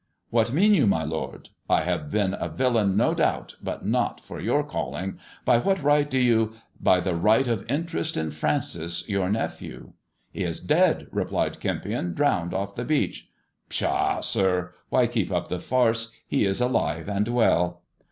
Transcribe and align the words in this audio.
""What 0.31 0.51
mean 0.51 0.73
you, 0.73 0.87
my 0.87 1.03
lord] 1.03 1.49
I 1.69 1.81
have 1.81 2.09
been 2.09 2.33
a 2.39 2.49
villain, 2.49 2.97
no 2.97 3.13
doubt, 3.13 3.55
but 3.61 3.85
not 3.85 4.19
for 4.19 4.39
your 4.39 4.63
calling. 4.63 5.19
By 5.45 5.59
what 5.59 5.83
right 5.83 6.09
do 6.09 6.17
you 6.17 6.53
]""By 6.89 6.99
the 7.01 7.13
right 7.13 7.47
of 7.47 7.69
interest 7.69 8.17
in 8.17 8.31
Francis, 8.31 9.07
your 9.07 9.29
nephew."" 9.29 9.93
He 10.33 10.41
is 10.43 10.59
dead 10.59 11.03
I" 11.03 11.07
replied 11.15 11.59
Kempion," 11.59 12.15
drowned 12.15 12.51
off 12.51 12.73
the 12.73 12.83
beach." 12.83 13.29
"Pshaw, 13.69 14.21
sir! 14.21 14.73
Why 14.89 15.05
keep 15.05 15.31
up 15.31 15.49
the 15.49 15.59
farce] 15.59 16.11
He 16.25 16.45
is 16.45 16.59
alive 16.61 17.07
and 17.07 17.27
well." 17.27 17.83